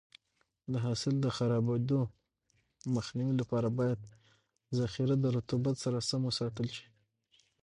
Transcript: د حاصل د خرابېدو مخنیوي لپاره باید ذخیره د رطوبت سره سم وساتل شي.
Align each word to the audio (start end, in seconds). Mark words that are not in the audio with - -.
د 0.71 0.73
حاصل 0.85 1.15
د 1.21 1.27
خرابېدو 1.37 1.99
مخنیوي 2.95 3.35
لپاره 3.41 3.67
باید 3.79 3.99
ذخیره 4.79 5.15
د 5.19 5.25
رطوبت 5.37 5.75
سره 5.83 5.97
سم 6.09 6.21
وساتل 6.25 6.67
شي. 6.77 6.87